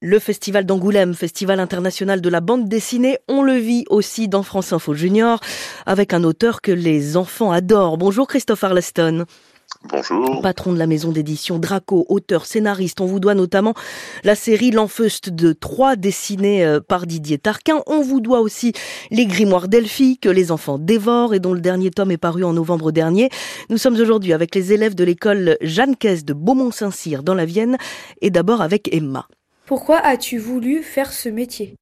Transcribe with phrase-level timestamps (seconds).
[0.00, 4.72] Le festival d'Angoulême, festival international de la bande dessinée, on le vit aussi dans France
[4.72, 5.40] Info Junior
[5.84, 7.98] avec un auteur que les enfants adorent.
[7.98, 9.26] Bonjour Christophe Arleston.
[9.84, 10.42] Bonjour.
[10.42, 13.00] Patron de la maison d'édition Draco, auteur, scénariste.
[13.00, 13.74] On vous doit notamment
[14.24, 17.82] la série L'Enfeuste de trois dessinée euh, par Didier Tarquin.
[17.86, 18.72] On vous doit aussi
[19.10, 22.52] les grimoires Delphi que les enfants dévorent et dont le dernier tome est paru en
[22.52, 23.30] novembre dernier.
[23.70, 27.76] Nous sommes aujourd'hui avec les élèves de l'école Jeanne Caisse de Beaumont-Saint-Cyr dans la Vienne
[28.20, 29.28] et d'abord avec Emma.
[29.66, 31.76] Pourquoi as-tu voulu faire ce métier?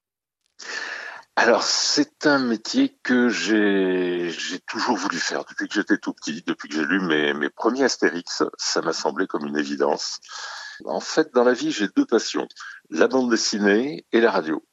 [1.39, 4.33] Alors, c'est un métier que j'ai
[4.67, 7.85] toujours voulu faire depuis que j'étais tout petit, depuis que j'ai lu mes, mes premiers
[7.85, 8.43] Astérix.
[8.57, 10.19] Ça m'a semblé comme une évidence.
[10.87, 12.49] En fait, dans la vie, j'ai deux passions
[12.91, 14.65] la bande dessinée et la radio.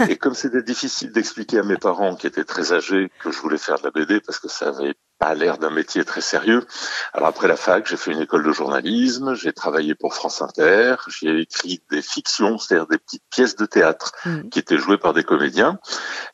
[0.08, 3.58] Et comme c'était difficile d'expliquer à mes parents qui étaient très âgés que je voulais
[3.58, 6.66] faire de la BD parce que ça avait pas l'air d'un métier très sérieux.
[7.12, 10.96] Alors après la fac, j'ai fait une école de journalisme, j'ai travaillé pour France Inter,
[11.08, 14.48] j'ai écrit des fictions, c'est-à-dire des petites pièces de théâtre mm.
[14.48, 15.78] qui étaient jouées par des comédiens.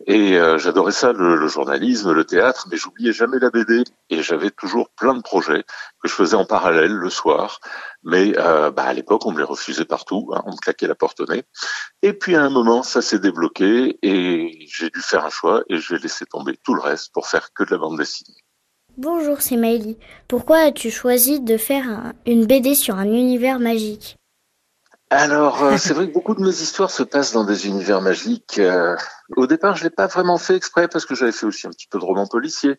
[0.06, 3.84] Et euh, j'adorais ça, le, le, journalisme, le théâtre, mais j'oubliais jamais la BD.
[4.10, 5.64] Et j'avais toujours plein de projets
[6.02, 7.60] que je faisais en parallèle le soir.
[8.04, 10.94] Mais euh, bah, à l'époque, on me les refusait partout, hein, on me claquait la
[10.94, 11.44] porte au nez.
[12.02, 15.78] Et puis à un moment, ça s'est débloqué et j'ai dû faire un choix et
[15.78, 18.43] j'ai laissé tomber tout le reste pour faire que de la bande dessinée.
[18.96, 19.98] Bonjour, c'est Maëlie.
[20.28, 24.16] Pourquoi as-tu choisi de faire une BD sur un univers magique
[25.10, 28.58] alors, euh, c'est vrai que beaucoup de mes histoires se passent dans des univers magiques.
[28.58, 28.96] Euh,
[29.36, 31.86] au départ, je l'ai pas vraiment fait exprès parce que j'avais fait aussi un petit
[31.86, 32.78] peu de roman policier,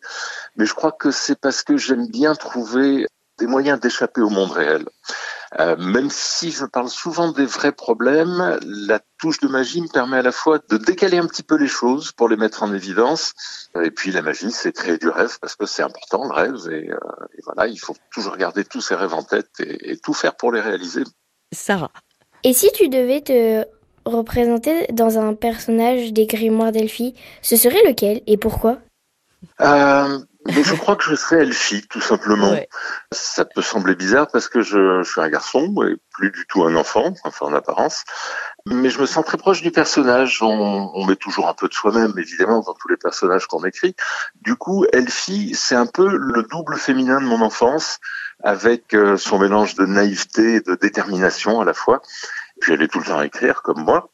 [0.56, 3.06] mais je crois que c'est parce que j'aime bien trouver
[3.38, 4.84] des moyens d'échapper au monde réel.
[5.58, 10.18] Euh, même si je parle souvent des vrais problèmes, la touche de magie me permet
[10.18, 13.34] à la fois de décaler un petit peu les choses pour les mettre en évidence.
[13.82, 16.56] Et puis la magie, c'est créer du rêve parce que c'est important le rêve.
[16.70, 16.98] Et, euh,
[17.36, 20.36] et, voilà, il faut toujours garder tous ses rêves en tête et, et tout faire
[20.36, 21.04] pour les réaliser.
[21.52, 21.90] Sarah.
[22.44, 23.64] Et si tu devais te
[24.04, 28.78] représenter dans un personnage des grimoires d'Elphie, ce serait lequel et pourquoi?
[29.60, 32.50] Euh, mais je crois que je serais Elfie, tout simplement.
[32.50, 32.68] Ouais.
[33.12, 36.64] Ça peut sembler bizarre parce que je, je, suis un garçon et plus du tout
[36.64, 38.04] un enfant, enfin en apparence.
[38.66, 40.42] Mais je me sens très proche du personnage.
[40.42, 43.94] On, on met toujours un peu de soi-même, évidemment, dans tous les personnages qu'on écrit.
[44.42, 48.00] Du coup, Elfie, c'est un peu le double féminin de mon enfance,
[48.42, 52.02] avec euh, son mélange de naïveté et de détermination à la fois.
[52.60, 54.10] Puis elle est tout le temps à écrire, comme moi.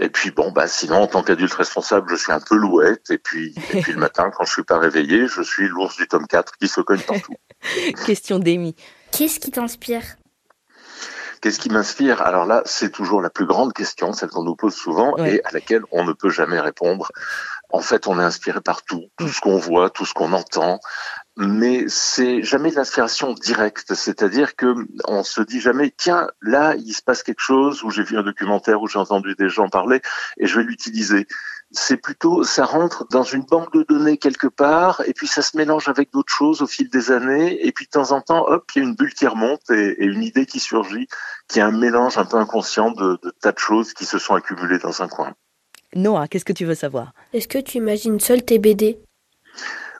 [0.00, 3.10] Et puis bon, bah sinon en tant qu'adulte responsable, je suis un peu louette.
[3.10, 6.08] Et puis, et puis le matin, quand je suis pas réveillé, je suis l'ours du
[6.08, 7.34] tome 4 qui se cogne partout.
[8.06, 8.74] Question d'Amy.
[9.12, 10.02] Qu'est-ce qui t'inspire?
[11.40, 12.20] Qu'est-ce qui m'inspire?
[12.22, 15.36] Alors là, c'est toujours la plus grande question, celle qu'on nous pose souvent ouais.
[15.36, 17.10] et à laquelle on ne peut jamais répondre.
[17.70, 20.80] En fait, on est inspiré par tout, tout ce qu'on voit, tout ce qu'on entend,
[21.40, 23.94] mais c'est jamais de l'inspiration directe.
[23.94, 24.74] C'est-à-dire que
[25.06, 28.22] on se dit jamais, tiens, là, il se passe quelque chose, ou j'ai vu un
[28.22, 30.02] documentaire, ou j'ai entendu des gens parler,
[30.38, 31.26] et je vais l'utiliser.
[31.72, 35.56] C'est plutôt, ça rentre dans une banque de données quelque part, et puis ça se
[35.56, 38.70] mélange avec d'autres choses au fil des années, et puis de temps en temps, hop,
[38.74, 41.08] il y a une bulle qui remonte et, et une idée qui surgit,
[41.48, 44.34] qui est un mélange un peu inconscient de, de tas de choses qui se sont
[44.34, 45.32] accumulées dans un coin.
[45.94, 47.14] Noah, qu'est-ce que tu veux savoir?
[47.32, 48.98] Est-ce que tu imagines seul tes BD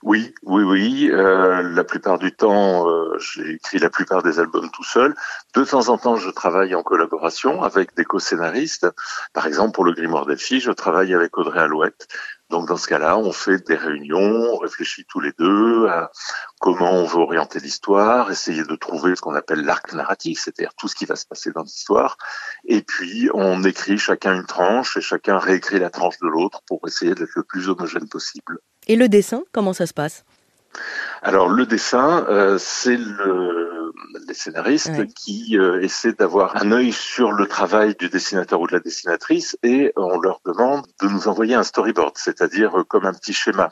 [0.03, 1.11] oui, oui, oui.
[1.11, 5.15] Euh, la plupart du temps, euh, j'ai écrit la plupart des albums tout seul.
[5.55, 8.87] De temps en temps, je travaille en collaboration avec des co-scénaristes.
[9.35, 12.09] Par exemple, pour le Grimoire Delphi, je travaille avec Audrey Alouette.
[12.49, 16.11] Donc dans ce cas-là, on fait des réunions, on réfléchit tous les deux à
[16.61, 20.89] comment on veut orienter l'histoire, essayer de trouver ce qu'on appelle l'arc narratif, c'est-à-dire tout
[20.89, 22.17] ce qui va se passer dans l'histoire.
[22.65, 26.81] Et puis on écrit chacun une tranche et chacun réécrit la tranche de l'autre pour
[26.89, 28.59] essayer d'être le plus homogène possible.
[28.91, 30.25] Et le dessin, comment ça se passe?
[31.23, 33.93] Alors le dessin, euh, c'est le,
[34.27, 35.07] les scénaristes ouais.
[35.07, 39.57] qui euh, essaient d'avoir un œil sur le travail du dessinateur ou de la dessinatrice
[39.63, 43.71] et on leur demande de nous envoyer un storyboard, c'est-à-dire euh, comme un petit schéma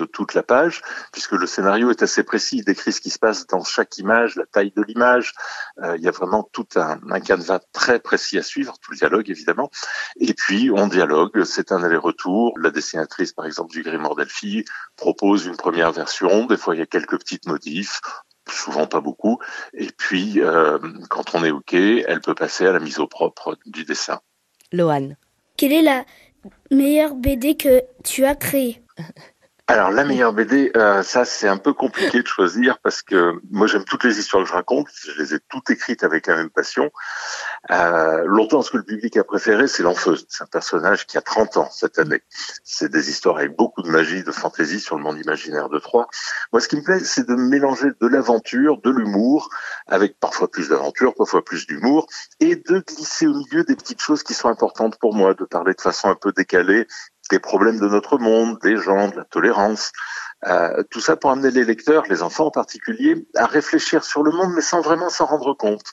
[0.00, 3.18] de toute la page, puisque le scénario est assez précis, il décrit ce qui se
[3.18, 5.34] passe dans chaque image, la taille de l'image,
[5.82, 8.96] euh, il y a vraiment tout un, un canevas très précis à suivre, tout le
[8.96, 9.70] dialogue évidemment,
[10.18, 14.64] et puis on dialogue, c'est un aller-retour, la dessinatrice par exemple du Grimoire Delphi
[14.96, 18.00] propose une première version, des fois il y a quelques petites modifs,
[18.48, 19.38] souvent pas beaucoup,
[19.74, 23.56] et puis euh, quand on est OK, elle peut passer à la mise au propre
[23.66, 24.20] du dessin.
[24.72, 25.10] Lohan.
[25.56, 26.04] Quelle est la
[26.70, 28.82] meilleure BD que tu as créée?
[29.70, 33.68] alors la meilleure BD, euh, ça c'est un peu compliqué de choisir parce que moi
[33.68, 36.50] j'aime toutes les histoires que je raconte, je les ai toutes écrites avec la même
[36.50, 36.90] passion.
[37.70, 40.26] Euh, longtemps, ce que le public a préféré, c'est l'Enfeuse.
[40.28, 42.20] C'est un personnage qui a 30 ans cette année.
[42.64, 46.08] C'est des histoires avec beaucoup de magie, de fantaisie sur le monde imaginaire de Troyes.
[46.52, 49.50] Moi, ce qui me plaît, c'est de mélanger de l'aventure, de l'humour,
[49.86, 52.08] avec parfois plus d'aventure, parfois plus d'humour,
[52.40, 55.74] et de glisser au milieu des petites choses qui sont importantes pour moi, de parler
[55.74, 56.88] de façon un peu décalée
[57.30, 59.92] des problèmes de notre monde, des gens, de la tolérance.
[60.46, 64.30] Euh, tout ça pour amener les lecteurs, les enfants en particulier, à réfléchir sur le
[64.30, 65.84] monde, mais sans vraiment s'en rendre compte.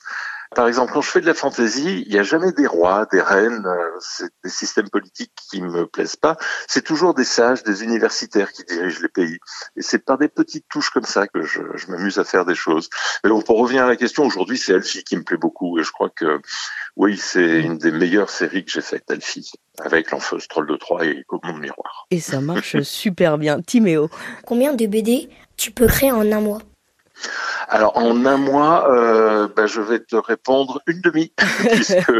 [0.58, 3.20] Par exemple, quand je fais de la fantaisie, il n'y a jamais des rois, des
[3.20, 6.36] reines, euh, c'est des systèmes politiques qui me plaisent pas.
[6.66, 9.38] C'est toujours des sages, des universitaires qui dirigent les pays.
[9.76, 12.56] Et c'est par des petites touches comme ça que je, je m'amuse à faire des
[12.56, 12.90] choses.
[13.22, 15.78] Mais bon, pour revenir à la question, aujourd'hui, c'est Elfie qui me plaît beaucoup.
[15.78, 16.40] Et je crois que,
[16.96, 21.04] oui, c'est une des meilleures séries que j'ai faites, Elfie, avec l'enfeuse Troll de Troyes
[21.04, 22.08] et Comment de Miroir.
[22.10, 23.62] Et ça marche super bien.
[23.62, 24.10] Timéo.
[24.44, 26.62] Combien de BD tu peux créer en un mois?
[27.68, 31.32] Alors en un mois, euh, ben, je vais te répondre une demi,
[31.70, 32.12] puisque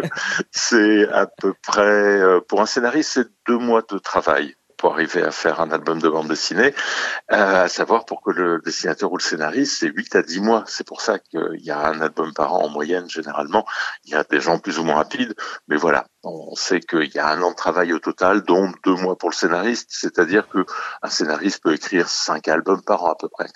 [0.50, 5.23] c'est à peu près, euh, pour un scénariste, c'est deux mois de travail pour arriver
[5.23, 6.73] à faire un album de bande dessinée,
[7.33, 10.65] euh, à savoir pour que le dessinateur ou le scénariste, c'est 8 à 10 mois.
[10.67, 13.67] C'est pour ça qu'il y a un album par an en moyenne, généralement.
[14.05, 15.35] Il y a des gens plus ou moins rapides,
[15.67, 18.95] mais voilà, on sait qu'il y a un an de travail au total, dont deux
[18.95, 20.65] mois pour le scénariste, c'est-à-dire que
[21.03, 23.49] un scénariste peut écrire cinq albums par an à peu près.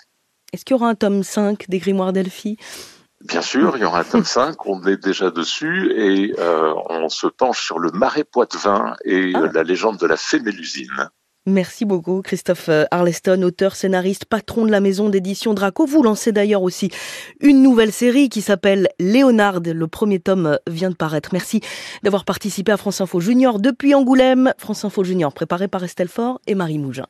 [0.53, 2.57] Est-ce qu'il y aura un tome 5 des Grimoires d'Elphie
[3.21, 7.09] Bien sûr, il y aura un tome 5, on est déjà dessus et euh, on
[7.09, 9.49] se penche sur le marais poitevin et ah.
[9.51, 11.09] la légende de la fée Mélusine.
[11.45, 15.85] Merci beaucoup Christophe euh, Arleston, auteur, scénariste, patron de la maison d'édition Draco.
[15.85, 16.89] Vous lancez d'ailleurs aussi
[17.41, 19.59] une nouvelle série qui s'appelle Léonard.
[19.59, 21.29] Le premier tome vient de paraître.
[21.33, 21.61] Merci
[22.03, 24.53] d'avoir participé à France Info Junior depuis Angoulême.
[24.57, 27.01] France Info Junior préparé par Estelle Fort et Marie Mougin.